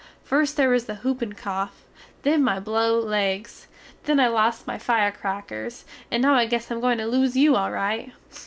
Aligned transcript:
Fust 0.23 0.57
their 0.57 0.69
was 0.69 0.85
the 0.85 0.95
hoopincoff, 1.03 1.85
then 2.23 2.43
my 2.43 2.59
blew 2.59 2.99
legs, 2.99 3.67
then 4.05 4.19
I 4.19 4.29
lost 4.29 4.65
my 4.65 4.79
firecrakers, 4.79 5.83
and 6.09 6.23
now 6.23 6.33
I 6.33 6.47
guess 6.47 6.71
I 6.71 6.73
am 6.73 6.81
going 6.81 6.97
to 6.97 7.05
lose 7.05 7.37
you 7.37 7.55
al 7.55 7.69
rite. 7.69 8.11